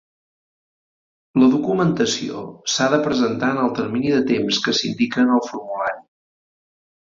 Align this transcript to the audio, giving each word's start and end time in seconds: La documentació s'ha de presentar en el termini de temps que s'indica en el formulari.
La 1.43 1.49
documentació 1.55 2.41
s'ha 2.77 2.89
de 2.95 3.01
presentar 3.09 3.53
en 3.57 3.61
el 3.67 3.71
termini 3.83 4.17
de 4.17 4.25
temps 4.35 4.63
que 4.67 4.77
s'indica 4.81 5.23
en 5.29 5.39
el 5.39 5.47
formulari. 5.53 6.05